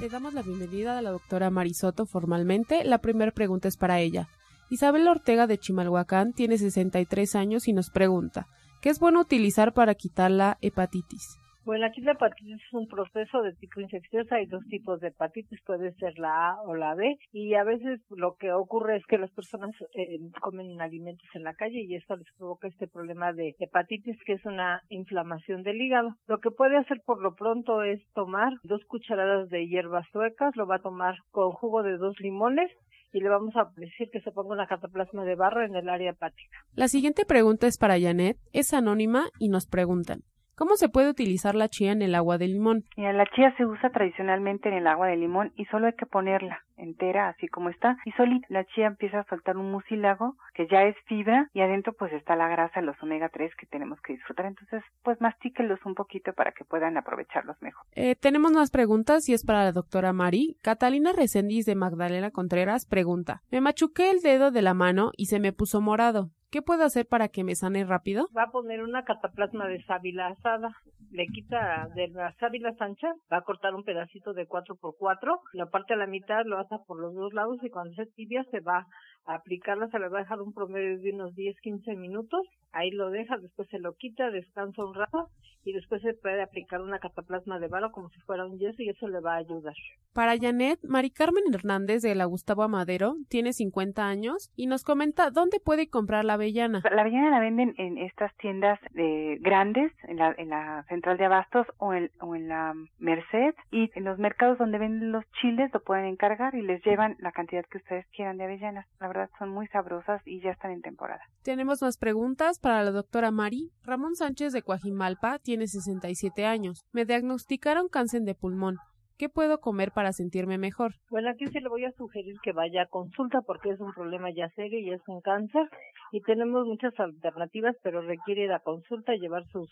Le 0.00 0.08
damos 0.08 0.34
la 0.34 0.42
bienvenida 0.42 0.98
a 0.98 1.02
la 1.02 1.10
doctora 1.10 1.50
Marisoto 1.50 2.06
formalmente. 2.06 2.84
La 2.84 2.98
primera 2.98 3.30
pregunta 3.30 3.68
es 3.68 3.76
para 3.76 4.00
ella. 4.00 4.28
Isabel 4.72 5.06
Ortega 5.06 5.46
de 5.46 5.58
Chimalhuacán 5.58 6.32
tiene 6.32 6.56
63 6.56 7.36
años 7.36 7.68
y 7.68 7.74
nos 7.74 7.90
pregunta, 7.90 8.48
¿Qué 8.82 8.88
es 8.88 8.98
bueno 8.98 9.20
utilizar 9.20 9.74
para 9.74 9.94
quitar 9.94 10.32
la 10.32 10.58
hepatitis? 10.60 11.38
Bueno, 11.64 11.86
aquí 11.86 12.00
la 12.00 12.12
hepatitis 12.12 12.56
es 12.56 12.72
un 12.72 12.88
proceso 12.88 13.40
de 13.42 13.52
tipo 13.52 13.80
infeccioso. 13.80 14.34
Hay 14.34 14.46
dos 14.46 14.64
tipos 14.66 14.98
de 14.98 15.08
hepatitis, 15.08 15.60
puede 15.64 15.92
ser 15.94 16.18
la 16.18 16.48
A 16.48 16.62
o 16.62 16.74
la 16.74 16.96
B. 16.96 17.16
Y 17.30 17.54
a 17.54 17.62
veces 17.62 18.00
lo 18.10 18.34
que 18.34 18.52
ocurre 18.52 18.96
es 18.96 19.06
que 19.06 19.18
las 19.18 19.30
personas 19.30 19.70
eh, 19.94 20.18
comen 20.40 20.80
alimentos 20.80 21.28
en 21.34 21.44
la 21.44 21.54
calle 21.54 21.80
y 21.80 21.94
esto 21.94 22.16
les 22.16 22.26
provoca 22.36 22.66
este 22.66 22.88
problema 22.88 23.32
de 23.32 23.54
hepatitis, 23.60 24.18
que 24.26 24.32
es 24.32 24.44
una 24.44 24.82
inflamación 24.88 25.62
del 25.62 25.80
hígado. 25.80 26.16
Lo 26.26 26.40
que 26.40 26.50
puede 26.50 26.76
hacer 26.76 27.00
por 27.06 27.22
lo 27.22 27.36
pronto 27.36 27.84
es 27.84 28.02
tomar 28.14 28.52
dos 28.64 28.84
cucharadas 28.88 29.48
de 29.48 29.68
hierbas 29.68 30.08
suecas, 30.10 30.56
lo 30.56 30.66
va 30.66 30.76
a 30.76 30.82
tomar 30.82 31.14
con 31.30 31.52
jugo 31.52 31.84
de 31.84 31.98
dos 31.98 32.18
limones 32.18 32.72
y 33.12 33.20
le 33.20 33.28
vamos 33.28 33.54
a 33.56 33.70
decir 33.76 34.10
que 34.10 34.20
se 34.20 34.32
ponga 34.32 34.54
una 34.54 34.66
cataplasma 34.66 35.24
de 35.24 35.34
barro 35.34 35.64
en 35.64 35.74
el 35.74 35.88
área 35.88 36.10
hepática. 36.10 36.58
La 36.74 36.88
siguiente 36.88 37.24
pregunta 37.24 37.66
es 37.66 37.78
para 37.78 38.00
Janet, 38.00 38.38
es 38.52 38.72
anónima 38.72 39.28
y 39.38 39.48
nos 39.48 39.66
preguntan, 39.66 40.22
¿Cómo 40.56 40.76
se 40.76 40.88
puede 40.88 41.08
utilizar 41.08 41.54
la 41.54 41.68
chía 41.68 41.92
en 41.92 42.02
el 42.02 42.14
agua 42.14 42.38
de 42.38 42.48
limón? 42.48 42.84
la 42.96 43.26
chía 43.26 43.54
se 43.56 43.66
usa 43.66 43.90
tradicionalmente 43.90 44.68
en 44.68 44.74
el 44.74 44.86
agua 44.86 45.06
de 45.06 45.16
limón 45.16 45.52
y 45.56 45.64
solo 45.66 45.86
hay 45.86 45.94
que 45.94 46.06
ponerla 46.06 46.62
entera 46.76 47.28
así 47.28 47.48
como 47.48 47.68
está 47.68 47.96
y 48.04 48.12
solita 48.12 48.46
la 48.50 48.64
chía 48.64 48.86
empieza 48.86 49.20
a 49.20 49.24
soltar 49.24 49.56
un 49.56 49.70
mucílago 49.70 50.36
que 50.54 50.66
ya 50.68 50.82
es 50.82 50.96
fibra 51.06 51.48
y 51.54 51.60
adentro 51.60 51.92
pues 51.92 52.12
está 52.12 52.36
la 52.36 52.48
grasa, 52.48 52.80
los 52.82 53.00
omega 53.02 53.28
3 53.28 53.54
que 53.56 53.66
tenemos 53.66 54.00
que 54.02 54.14
disfrutar. 54.14 54.46
Entonces 54.46 54.82
pues 55.02 55.20
mastíquenlos 55.20 55.78
un 55.84 55.94
poquito 55.94 56.32
para 56.32 56.52
que 56.52 56.64
puedan 56.64 56.96
aprovecharlos 56.96 57.60
mejor. 57.62 57.84
Eh, 57.92 58.16
tenemos 58.16 58.52
más 58.52 58.70
preguntas 58.70 59.28
y 59.28 59.34
es 59.34 59.44
para 59.44 59.64
la 59.64 59.72
doctora 59.72 60.12
Mari. 60.12 60.56
Catalina 60.62 61.12
Resendiz 61.12 61.66
de 61.66 61.74
Magdalena 61.74 62.30
Contreras 62.30 62.86
pregunta, 62.86 63.42
me 63.50 63.60
machuqué 63.60 64.10
el 64.10 64.20
dedo 64.20 64.50
de 64.50 64.62
la 64.62 64.74
mano 64.74 65.12
y 65.16 65.26
se 65.26 65.40
me 65.40 65.52
puso 65.52 65.80
morado. 65.80 66.30
¿Qué 66.52 66.60
puedo 66.60 66.84
hacer 66.84 67.06
para 67.08 67.28
que 67.28 67.44
me 67.44 67.54
sane 67.54 67.82
rápido? 67.82 68.28
Va 68.36 68.42
a 68.42 68.50
poner 68.50 68.82
una 68.82 69.04
cataplasma 69.04 69.66
de 69.68 69.82
sábila 69.84 70.26
asada. 70.26 70.68
Le 71.10 71.26
quita 71.28 71.88
de 71.94 72.08
las 72.08 72.36
sábilas 72.36 72.78
anchas, 72.78 73.16
va 73.32 73.38
a 73.38 73.42
cortar 73.42 73.74
un 73.74 73.84
pedacito 73.84 74.34
de 74.34 74.46
4x4, 74.46 75.40
la 75.54 75.70
parte 75.70 75.94
a 75.94 75.96
la 75.96 76.06
mitad 76.06 76.44
lo 76.44 76.58
asa 76.58 76.76
por 76.86 77.00
los 77.00 77.14
dos 77.14 77.32
lados 77.32 77.56
y 77.62 77.70
cuando 77.70 77.94
se 77.94 78.04
tibia 78.04 78.44
se 78.50 78.60
va 78.60 78.86
a 79.26 79.34
aplicarla, 79.34 79.88
se 79.88 79.98
le 79.98 80.08
va 80.08 80.18
a 80.18 80.22
dejar 80.22 80.40
un 80.40 80.52
promedio 80.52 80.98
de 80.98 81.12
unos 81.12 81.34
10-15 81.34 81.96
minutos. 81.96 82.40
Ahí 82.72 82.90
lo 82.90 83.10
deja, 83.10 83.36
después 83.38 83.68
se 83.68 83.78
lo 83.78 83.94
quita, 83.94 84.30
descansa 84.30 84.84
un 84.84 84.94
rato 84.94 85.28
y 85.64 85.72
después 85.72 86.02
se 86.02 86.14
puede 86.14 86.42
aplicar 86.42 86.80
una 86.80 86.98
cataplasma 86.98 87.58
de 87.58 87.68
balo 87.68 87.92
como 87.92 88.08
si 88.10 88.20
fuera 88.20 88.46
un 88.46 88.58
yeso 88.58 88.82
y 88.82 88.88
eso 88.88 89.06
le 89.08 89.20
va 89.20 89.34
a 89.34 89.38
ayudar. 89.38 89.74
Para 90.12 90.36
Janet, 90.36 90.80
Mari 90.82 91.10
Carmen 91.10 91.44
Hernández 91.52 92.02
de 92.02 92.14
la 92.14 92.24
Gustavo 92.24 92.62
Amadero 92.62 93.14
tiene 93.28 93.52
50 93.52 94.06
años 94.06 94.50
y 94.56 94.66
nos 94.66 94.84
comenta 94.84 95.30
dónde 95.30 95.60
puede 95.60 95.88
comprar 95.88 96.24
la 96.24 96.34
avellana. 96.34 96.82
La 96.90 97.02
avellana 97.02 97.30
la 97.30 97.40
venden 97.40 97.74
en 97.78 97.98
estas 97.98 98.34
tiendas 98.36 98.78
de 98.92 99.38
grandes, 99.40 99.92
en 100.04 100.16
la, 100.16 100.34
en 100.36 100.50
la 100.50 100.84
central 100.88 101.16
de 101.16 101.24
abastos 101.24 101.66
o 101.78 101.94
en, 101.94 102.10
o 102.20 102.34
en 102.34 102.48
la 102.48 102.74
Merced 102.98 103.54
y 103.70 103.90
en 103.94 104.04
los 104.04 104.18
mercados 104.18 104.58
donde 104.58 104.78
venden 104.78 105.12
los 105.12 105.24
chiles 105.40 105.70
lo 105.72 105.80
pueden 105.80 106.06
encargar 106.06 106.54
y 106.54 106.62
les 106.62 106.84
llevan 106.84 107.16
la 107.18 107.32
cantidad 107.32 107.64
que 107.66 107.78
ustedes 107.78 108.06
quieran 108.08 108.36
de 108.36 108.44
avellanas. 108.44 108.86
La 109.00 109.08
verdad 109.12 109.30
son 109.38 109.50
muy 109.50 109.66
sabrosas 109.68 110.22
y 110.24 110.40
ya 110.40 110.50
están 110.50 110.72
en 110.72 110.80
temporada. 110.80 111.22
Tenemos 111.42 111.82
más 111.82 111.98
preguntas 111.98 112.58
para 112.58 112.82
la 112.82 112.90
doctora 112.90 113.30
Mari. 113.30 113.70
Ramón 113.82 114.14
Sánchez 114.14 114.52
de 114.52 114.62
Coajimalpa 114.62 115.38
tiene 115.38 115.66
67 115.66 116.46
años. 116.46 116.84
Me 116.92 117.04
diagnosticaron 117.04 117.88
cáncer 117.88 118.22
de 118.22 118.34
pulmón. 118.34 118.76
¿Qué 119.18 119.28
puedo 119.28 119.60
comer 119.60 119.92
para 119.92 120.12
sentirme 120.12 120.58
mejor? 120.58 120.94
Bueno, 121.10 121.30
aquí 121.30 121.46
se 121.46 121.60
le 121.60 121.68
voy 121.68 121.84
a 121.84 121.92
sugerir 121.92 122.36
que 122.42 122.52
vaya 122.52 122.82
a 122.82 122.86
consulta 122.86 123.40
porque 123.42 123.70
es 123.70 123.80
un 123.80 123.92
problema 123.92 124.30
ya 124.34 124.48
serio 124.50 124.80
y 124.80 124.90
es 124.90 125.00
un 125.06 125.20
cáncer 125.20 125.68
y 126.10 126.20
tenemos 126.22 126.66
muchas 126.66 126.98
alternativas, 126.98 127.76
pero 127.82 128.00
requiere 128.02 128.46
la 128.48 128.60
consulta, 128.60 129.14
llevar 129.14 129.44
sus 129.52 129.70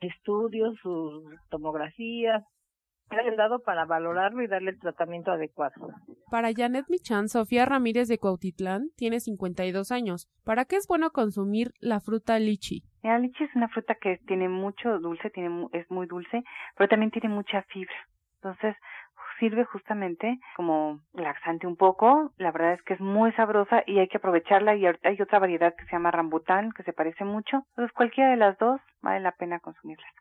estudios, 0.00 0.76
sus 0.82 1.24
tomografías, 1.48 2.44
hayan 3.16 3.36
dado 3.36 3.60
para 3.60 3.84
valorarlo 3.84 4.42
y 4.42 4.46
darle 4.46 4.70
el 4.70 4.78
tratamiento 4.78 5.30
adecuado. 5.30 5.88
Para 6.30 6.50
Janet 6.54 6.86
Michan, 6.88 7.28
Sofía 7.28 7.64
Ramírez 7.64 8.08
de 8.08 8.18
Cuautitlán 8.18 8.90
tiene 8.96 9.20
52 9.20 9.92
años. 9.92 10.28
¿Para 10.44 10.64
qué 10.64 10.76
es 10.76 10.86
bueno 10.86 11.10
consumir 11.10 11.72
la 11.80 12.00
fruta 12.00 12.38
lichi? 12.38 12.82
La 13.02 13.18
lichi 13.18 13.44
es 13.44 13.54
una 13.54 13.68
fruta 13.68 13.94
que 13.94 14.18
tiene 14.26 14.48
mucho 14.48 14.98
dulce, 14.98 15.30
tiene, 15.30 15.68
es 15.72 15.90
muy 15.90 16.06
dulce, 16.06 16.42
pero 16.76 16.88
también 16.88 17.10
tiene 17.10 17.28
mucha 17.28 17.62
fibra. 17.62 17.94
Entonces, 18.42 18.76
sirve 19.38 19.64
justamente 19.64 20.38
como 20.56 21.00
laxante 21.12 21.66
un 21.66 21.76
poco. 21.76 22.32
La 22.36 22.52
verdad 22.52 22.74
es 22.74 22.82
que 22.82 22.94
es 22.94 23.00
muy 23.00 23.32
sabrosa 23.32 23.82
y 23.86 23.98
hay 23.98 24.08
que 24.08 24.18
aprovecharla. 24.18 24.76
Y 24.76 24.86
ahorita 24.86 25.08
hay 25.08 25.20
otra 25.20 25.38
variedad 25.38 25.74
que 25.74 25.84
se 25.84 25.92
llama 25.92 26.10
rambután, 26.10 26.72
que 26.72 26.82
se 26.82 26.92
parece 26.92 27.24
mucho. 27.24 27.64
Entonces, 27.70 27.92
cualquiera 27.94 28.30
de 28.30 28.36
las 28.36 28.58
dos 28.58 28.80
vale 29.00 29.20
la 29.20 29.32
pena 29.32 29.60
consumirlas. 29.60 30.12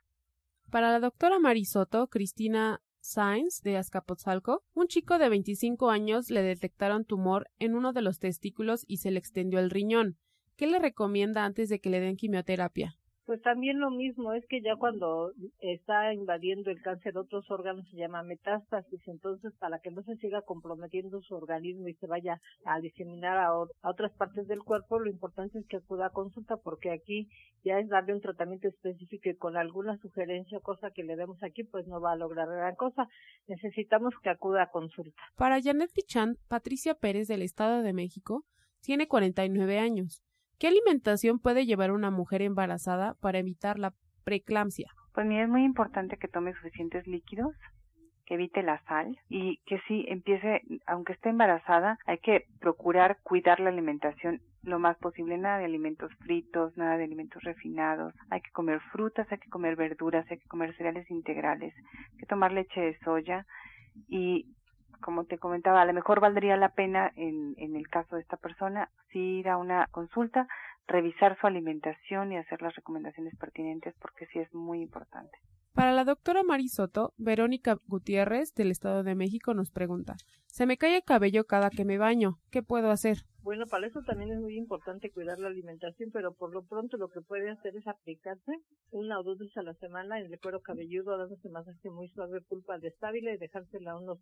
Para 0.69 0.91
la 0.91 0.99
doctora 0.99 1.39
Marisoto, 1.39 2.07
Cristina 2.07 2.81
Sainz 2.99 3.61
de 3.61 3.77
Azcapotzalco, 3.77 4.65
un 4.73 4.87
chico 4.87 5.17
de 5.17 5.29
25 5.29 5.89
años 5.89 6.29
le 6.29 6.41
detectaron 6.41 7.05
tumor 7.05 7.49
en 7.57 7.73
uno 7.73 7.93
de 7.93 8.01
los 8.01 8.19
testículos 8.19 8.83
y 8.85 8.97
se 8.97 9.11
le 9.11 9.19
extendió 9.19 9.59
el 9.59 9.69
riñón. 9.69 10.17
¿Qué 10.57 10.67
le 10.67 10.79
recomienda 10.79 11.45
antes 11.45 11.69
de 11.69 11.79
que 11.79 11.89
le 11.89 12.01
den 12.01 12.17
quimioterapia? 12.17 12.97
Pues 13.27 13.41
también 13.41 13.81
lo 13.81 13.91
mismo, 13.91 14.31
es 14.31 14.45
que 14.47 14.61
ya 14.61 14.77
cuando 14.77 15.33
está 15.59 16.13
invadiendo 16.13 16.71
el 16.71 16.81
cáncer 16.81 17.17
otros 17.17 17.43
órganos 17.51 17.85
se 17.89 17.97
llama 17.97 18.23
metástasis, 18.23 19.01
entonces 19.05 19.53
para 19.59 19.79
que 19.79 19.91
no 19.91 20.01
se 20.03 20.15
siga 20.15 20.43
comprometiendo 20.43 21.21
su 21.21 21.35
organismo 21.35 21.89
y 21.89 21.95
se 21.95 22.07
vaya 22.07 22.39
a 22.63 22.79
diseminar 22.79 23.37
a, 23.37 23.51
otras 23.83 24.13
partes 24.13 24.47
del 24.47 24.63
cuerpo, 24.63 24.97
lo 24.97 25.09
importante 25.09 25.59
es 25.59 25.67
que 25.67 25.75
acuda 25.75 26.05
a 26.05 26.11
consulta 26.11 26.55
porque 26.55 26.89
aquí 26.89 27.27
ya 27.65 27.79
es 27.79 27.89
darle 27.89 28.13
un 28.13 28.21
tratamiento 28.21 28.69
específico 28.69 29.29
y 29.29 29.35
con 29.35 29.57
alguna 29.57 29.97
sugerencia, 29.97 30.61
cosa 30.61 30.91
que 30.91 31.03
le 31.03 31.17
demos 31.17 31.43
aquí, 31.43 31.65
pues 31.65 31.85
no 31.85 31.99
va 31.99 32.13
a 32.13 32.15
lograr 32.15 32.47
gran 32.47 32.75
cosa. 32.75 33.09
Necesitamos 33.47 34.13
que 34.23 34.29
acuda 34.29 34.63
a 34.63 34.71
consulta. 34.71 35.21
Para 35.35 35.61
Janet 35.61 35.91
Pichán, 35.93 36.37
Patricia 36.47 36.95
Pérez 36.95 37.27
del 37.27 37.41
Estado 37.41 37.81
de 37.81 37.91
México 37.91 38.45
tiene 38.79 39.09
49 39.09 39.79
años. 39.79 40.23
¿Qué 40.59 40.67
alimentación 40.67 41.37
puede 41.39 41.65
llevar 41.65 41.91
una 41.91 42.09
mujer 42.09 42.41
embarazada 42.41 43.13
para 43.21 43.37
evitar 43.37 43.77
la 43.77 43.93
preeclampsia? 44.23 44.89
Pues 45.13 45.25
mira, 45.27 45.43
es 45.43 45.49
muy 45.49 45.63
importante 45.63 46.17
que 46.17 46.27
tome 46.27 46.53
suficientes 46.53 47.05
líquidos, 47.05 47.53
que 48.25 48.33
evite 48.33 48.63
la 48.63 48.83
sal 48.85 49.17
y 49.29 49.57
que 49.65 49.79
sí 49.87 50.05
empiece, 50.07 50.61
aunque 50.87 51.13
esté 51.13 51.29
embarazada, 51.29 51.99
hay 52.07 52.17
que 52.17 52.45
procurar 52.59 53.19
cuidar 53.21 53.59
la 53.59 53.69
alimentación 53.69 54.41
lo 54.63 54.79
más 54.79 54.97
posible, 54.97 55.37
nada 55.37 55.59
de 55.59 55.65
alimentos 55.65 56.11
fritos, 56.15 56.75
nada 56.75 56.97
de 56.97 57.05
alimentos 57.05 57.41
refinados, 57.43 58.13
hay 58.29 58.41
que 58.41 58.51
comer 58.51 58.81
frutas, 58.91 59.31
hay 59.31 59.37
que 59.37 59.49
comer 59.49 59.75
verduras, 59.75 60.29
hay 60.29 60.39
que 60.39 60.47
comer 60.47 60.75
cereales 60.75 61.09
integrales, 61.09 61.73
hay 62.11 62.17
que 62.17 62.25
tomar 62.25 62.51
leche 62.51 62.81
de 62.81 62.99
soya 62.99 63.45
y 64.09 64.56
como 65.01 65.25
te 65.25 65.37
comentaba, 65.37 65.81
a 65.81 65.85
lo 65.85 65.93
mejor 65.93 66.19
valdría 66.19 66.57
la 66.57 66.69
pena 66.69 67.11
en, 67.15 67.55
en 67.57 67.75
el 67.75 67.87
caso 67.87 68.15
de 68.15 68.21
esta 68.21 68.37
persona 68.37 68.89
sí 69.11 69.39
ir 69.39 69.49
a 69.49 69.57
una 69.57 69.87
consulta, 69.91 70.47
revisar 70.87 71.37
su 71.39 71.47
alimentación 71.47 72.31
y 72.31 72.37
hacer 72.37 72.61
las 72.61 72.75
recomendaciones 72.75 73.35
pertinentes 73.35 73.93
porque 74.01 74.25
sí 74.27 74.39
es 74.39 74.53
muy 74.53 74.81
importante. 74.81 75.37
Para 75.77 75.93
la 75.93 76.05
doctora 76.05 76.41
Marisoto, 76.41 77.13
Verónica 77.19 77.77
Gutiérrez 77.85 78.55
del 78.55 78.71
Estado 78.71 79.03
de 79.03 79.13
México 79.13 79.53
nos 79.53 79.69
pregunta, 79.69 80.15
se 80.47 80.65
me 80.65 80.75
cae 80.75 80.95
el 80.95 81.03
cabello 81.03 81.45
cada 81.45 81.69
que 81.69 81.85
me 81.85 81.99
baño, 81.99 82.39
¿qué 82.49 82.63
puedo 82.63 82.89
hacer? 82.89 83.17
Bueno, 83.43 83.67
para 83.67 83.85
eso 83.85 84.01
también 84.01 84.31
es 84.31 84.39
muy 84.39 84.57
importante 84.57 85.11
cuidar 85.11 85.37
la 85.37 85.49
alimentación, 85.49 86.09
pero 86.11 86.33
por 86.33 86.51
lo 86.51 86.63
pronto 86.63 86.97
lo 86.97 87.09
que 87.09 87.21
puede 87.21 87.51
hacer 87.51 87.75
es 87.75 87.85
aplicarse 87.85 88.53
una 88.89 89.19
o 89.19 89.23
dos 89.23 89.37
veces 89.37 89.55
a 89.57 89.61
la 89.61 89.75
semana 89.75 90.19
en 90.19 90.33
el 90.33 90.39
cuero 90.39 90.61
cabelludo, 90.61 91.15
dándose 91.15 91.47
masaje 91.49 91.91
muy 91.91 92.07
suave, 92.09 92.41
pulpa 92.41 92.79
de 92.79 92.87
estable 92.87 93.35
y 93.35 93.37
dejársela 93.37 93.97
unos 93.97 94.17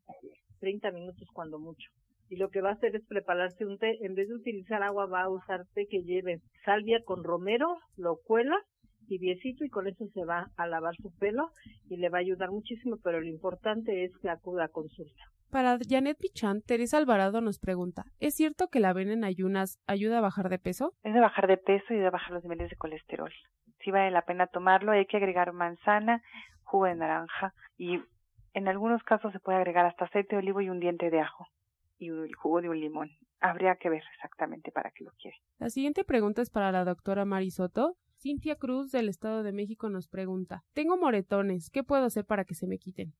30 0.60 0.92
minutos 0.92 1.30
cuando 1.32 1.58
mucho. 1.58 1.90
Y 2.28 2.36
lo 2.36 2.50
que 2.50 2.60
va 2.60 2.72
a 2.72 2.74
hacer 2.74 2.98
es 2.98 3.06
prepararse 3.06 3.66
un 3.66 3.78
té, 3.78 3.98
en 4.06 4.14
vez 4.14 4.28
de 4.28 4.36
utilizar 4.36 4.84
agua 4.84 5.06
va 5.06 5.22
a 5.22 5.30
usar 5.30 5.66
té 5.74 5.88
que 5.88 6.04
lleve 6.04 6.42
salvia 6.66 7.02
con 7.06 7.24
romero, 7.24 7.78
lo 7.96 8.18
cuela 8.18 8.58
tibiecito 9.06 9.64
y 9.64 9.70
con 9.70 9.88
eso 9.88 10.08
se 10.14 10.26
va 10.26 10.52
a 10.58 10.68
lavar 10.68 10.96
su 10.96 11.12
pelo 11.18 11.52
y 11.90 11.98
le 11.98 12.10
va 12.10 12.20
a 12.20 12.22
ayudar 12.22 12.52
muchísimo, 12.52 12.98
pero 13.04 13.20
lo 13.20 13.28
importante 13.28 14.04
es 14.04 14.12
que 14.18 14.30
acuda 14.30 14.66
a 14.66 14.70
consulta. 14.70 15.24
Para 15.50 15.78
Janet 15.88 16.18
Pichán, 16.18 16.62
Teresa 16.62 16.98
Alvarado 16.98 17.40
nos 17.40 17.60
pregunta, 17.60 18.06
¿es 18.20 18.36
cierto 18.36 18.68
que 18.68 18.80
la 18.80 18.90
avena 18.90 19.14
en 19.14 19.24
ayunas 19.24 19.80
ayuda 19.88 20.18
a 20.18 20.22
bajar 20.22 20.50
de 20.50 20.60
peso? 20.60 20.94
Es 21.04 21.14
de 21.14 21.20
bajar 21.20 21.48
de 21.48 21.58
peso 21.58 21.94
y 21.94 21.98
de 21.98 22.10
bajar 22.10 22.32
los 22.32 22.44
niveles 22.44 22.70
de 22.70 22.76
colesterol. 22.76 23.32
Si 23.80 23.92
vale 23.92 24.12
la 24.12 24.24
pena 24.24 24.48
tomarlo, 24.48 24.92
hay 24.92 25.06
que 25.06 25.18
agregar 25.18 25.54
manzana, 25.54 26.22
jugo 26.64 26.86
de 26.86 26.96
naranja 26.96 27.54
y 27.78 28.02
en 28.54 28.68
algunos 28.68 29.04
casos 29.04 29.32
se 29.32 29.40
puede 29.40 29.58
agregar 29.58 29.86
hasta 29.86 30.06
aceite 30.06 30.36
de 30.36 30.42
olivo 30.42 30.62
y 30.62 30.70
un 30.70 30.80
diente 30.80 31.10
de 31.10 31.20
ajo 31.20 31.48
y 31.98 32.10
el 32.10 32.34
jugo 32.36 32.62
de 32.62 32.70
un 32.70 32.80
limón. 32.80 33.12
Habría 33.40 33.76
que 33.76 33.90
ver 33.90 34.04
exactamente 34.16 34.72
para 34.72 34.92
qué 34.92 35.04
lo 35.04 35.12
quiere. 35.12 35.38
La 35.60 35.70
siguiente 35.70 36.04
pregunta 36.04 36.42
es 36.42 36.50
para 36.50 36.72
la 36.72 36.84
doctora 36.84 37.26
Marisoto. 37.26 37.96
Cintia 38.26 38.56
Cruz 38.56 38.92
del 38.92 39.08
Estado 39.08 39.44
de 39.44 39.52
México 39.52 39.88
nos 39.88 40.08
pregunta, 40.08 40.64
tengo 40.74 40.98
moretones, 40.98 41.70
¿qué 41.70 41.84
puedo 41.84 42.06
hacer 42.06 42.26
para 42.26 42.44
que 42.44 42.56
se 42.56 42.66
me 42.66 42.80
quiten? 42.80 43.14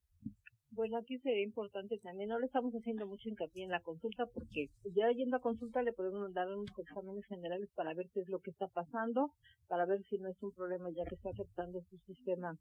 Bueno, 0.72 0.98
aquí 0.98 1.20
sería 1.20 1.44
importante 1.44 2.00
también, 2.00 2.30
no 2.30 2.40
le 2.40 2.48
estamos 2.48 2.74
haciendo 2.74 3.06
mucho 3.06 3.30
hincapié 3.30 3.66
en 3.66 3.70
la 3.70 3.82
consulta 3.82 4.26
porque 4.26 4.72
ya 4.96 5.12
yendo 5.12 5.38
a 5.38 5.42
consulta 5.42 5.84
le 5.84 5.94
podemos 5.94 6.34
dar 6.34 6.48
unos 6.48 6.72
exámenes 6.80 7.24
generales 7.28 7.70
para 7.76 7.94
ver 7.94 8.10
qué 8.16 8.22
es 8.22 8.30
lo 8.30 8.40
que 8.40 8.50
está 8.50 8.68
pasando, 8.68 9.32
para 9.68 9.86
ver 9.86 10.04
si 10.10 10.18
no 10.18 10.28
es 10.28 10.42
un 10.42 10.52
problema 10.54 10.90
ya 10.90 11.06
que 11.06 11.14
está 11.14 11.30
afectando 11.30 11.84
su 11.84 12.00
sistema 12.08 12.58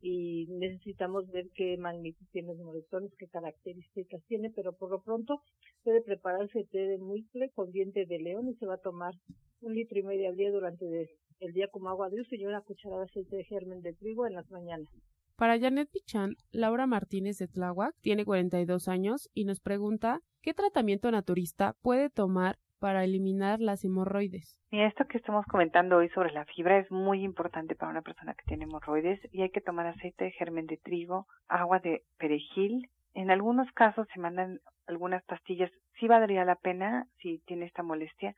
y 0.00 0.46
necesitamos 0.48 1.30
ver 1.30 1.50
qué 1.54 1.76
magnitud 1.76 2.24
tiene 2.32 2.54
los 2.54 2.64
moretones, 2.64 3.12
qué 3.18 3.28
características 3.28 4.22
tiene, 4.28 4.50
pero 4.50 4.72
por 4.72 4.90
lo 4.90 5.02
pronto 5.02 5.42
puede 5.82 6.00
prepararse 6.00 6.64
té 6.64 6.78
de 6.78 6.96
muicle 6.96 7.50
con 7.50 7.70
diente 7.70 8.06
de 8.06 8.18
león 8.18 8.48
y 8.48 8.54
se 8.54 8.64
va 8.64 8.76
a 8.76 8.78
tomar 8.78 9.12
un 9.60 9.74
litro 9.74 9.98
y 9.98 10.02
medio 10.02 10.28
al 10.28 10.36
día 10.36 10.50
durante 10.50 11.10
el 11.40 11.52
día 11.52 11.68
como 11.68 11.88
agua 11.88 12.08
de 12.10 12.20
uso 12.20 12.34
y 12.34 12.46
una 12.46 12.60
cucharada 12.60 13.02
de 13.02 13.06
aceite 13.06 13.36
de 13.36 13.44
germen 13.44 13.82
de 13.82 13.92
trigo 13.94 14.26
en 14.26 14.34
las 14.34 14.50
mañanas. 14.50 14.88
Para 15.36 15.58
Janet 15.58 15.90
Pichan, 15.90 16.34
Laura 16.50 16.86
Martínez 16.86 17.36
de 17.38 17.46
Tláhuac 17.46 17.94
tiene 18.00 18.24
42 18.24 18.88
años 18.88 19.28
y 19.34 19.44
nos 19.44 19.60
pregunta 19.60 20.20
qué 20.40 20.54
tratamiento 20.54 21.10
naturista 21.10 21.74
puede 21.82 22.08
tomar 22.08 22.56
para 22.78 23.04
eliminar 23.04 23.60
las 23.60 23.84
hemorroides. 23.84 24.58
Y 24.70 24.80
esto 24.80 25.06
que 25.06 25.18
estamos 25.18 25.44
comentando 25.46 25.96
hoy 25.98 26.08
sobre 26.10 26.32
la 26.32 26.44
fibra 26.46 26.78
es 26.78 26.90
muy 26.90 27.22
importante 27.22 27.74
para 27.74 27.90
una 27.90 28.02
persona 28.02 28.34
que 28.34 28.44
tiene 28.46 28.64
hemorroides 28.64 29.20
y 29.32 29.42
hay 29.42 29.50
que 29.50 29.60
tomar 29.60 29.86
aceite 29.86 30.24
de 30.24 30.32
germen 30.32 30.66
de 30.66 30.78
trigo, 30.78 31.26
agua 31.48 31.80
de 31.80 32.02
perejil. 32.18 32.88
En 33.14 33.30
algunos 33.30 33.70
casos 33.72 34.06
se 34.12 34.20
mandan 34.20 34.60
algunas 34.86 35.22
pastillas. 35.24 35.70
Sí 35.98 36.06
valdría 36.06 36.44
la 36.44 36.56
pena, 36.56 37.06
si 37.18 37.38
tiene 37.46 37.66
esta 37.66 37.82
molestia, 37.82 38.34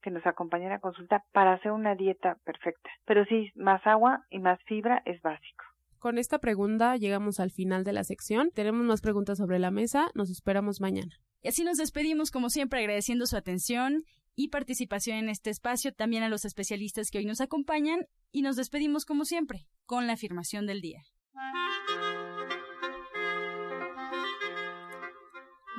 que 0.00 0.10
nos 0.10 0.26
acompañe 0.26 0.72
a 0.72 0.78
consulta 0.78 1.24
para 1.32 1.54
hacer 1.54 1.72
una 1.72 1.94
dieta 1.94 2.36
perfecta. 2.44 2.90
Pero 3.04 3.24
sí, 3.26 3.50
más 3.54 3.86
agua 3.86 4.24
y 4.30 4.38
más 4.38 4.58
fibra 4.64 5.02
es 5.04 5.20
básico. 5.22 5.64
Con 5.98 6.16
esta 6.16 6.38
pregunta 6.38 6.96
llegamos 6.96 7.40
al 7.40 7.50
final 7.50 7.84
de 7.84 7.92
la 7.92 8.04
sección. 8.04 8.50
Tenemos 8.54 8.82
más 8.86 9.02
preguntas 9.02 9.38
sobre 9.38 9.58
la 9.58 9.70
mesa. 9.70 10.10
Nos 10.14 10.30
esperamos 10.30 10.80
mañana. 10.80 11.12
Y 11.42 11.48
así 11.48 11.62
nos 11.64 11.76
despedimos, 11.76 12.30
como 12.30 12.48
siempre, 12.48 12.80
agradeciendo 12.80 13.26
su 13.26 13.36
atención 13.36 14.04
y 14.34 14.48
participación 14.48 15.18
en 15.18 15.28
este 15.28 15.50
espacio, 15.50 15.92
también 15.92 16.22
a 16.22 16.28
los 16.28 16.44
especialistas 16.44 17.10
que 17.10 17.18
hoy 17.18 17.26
nos 17.26 17.42
acompañan. 17.42 18.06
Y 18.32 18.42
nos 18.42 18.56
despedimos, 18.56 19.04
como 19.04 19.24
siempre, 19.24 19.66
con 19.84 20.06
la 20.06 20.14
afirmación 20.14 20.66
del 20.66 20.80
día. 20.80 21.02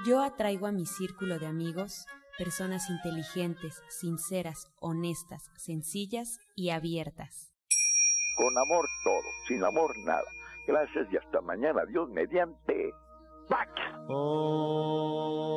Yo 0.06 0.22
atraigo 0.22 0.68
a 0.68 0.72
mi 0.72 0.86
círculo 0.86 1.40
de 1.40 1.48
amigos 1.48 2.06
personas 2.44 2.90
inteligentes, 2.90 3.84
sinceras, 3.88 4.66
honestas, 4.80 5.52
sencillas 5.58 6.40
y 6.56 6.72
abiertas. 6.72 7.54
Con 8.36 8.58
amor 8.58 8.88
todo, 9.04 9.22
sin 9.48 9.64
amor 9.64 9.96
nada. 10.00 10.26
Gracias 10.66 11.06
y 11.12 11.18
hasta 11.18 11.40
mañana. 11.42 11.86
Dios 11.86 12.10
mediante. 12.10 12.96
¡Pax! 13.48 13.70
Oh. 14.10 15.52